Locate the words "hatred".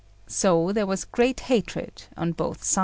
1.41-2.05